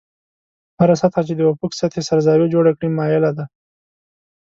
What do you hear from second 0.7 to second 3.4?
هره سطحه چې د افق سطحې سره زاویه جوړه کړي مایله